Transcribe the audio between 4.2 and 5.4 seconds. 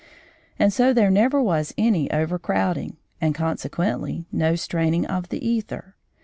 no straining of the